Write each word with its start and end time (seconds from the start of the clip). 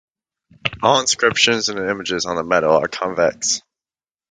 All 0.81 0.99
inscriptions 0.99 1.69
and 1.69 1.77
images 1.77 2.25
on 2.25 2.35
the 2.35 2.43
medal 2.43 2.75
are 2.75 2.87
convex. 2.87 3.61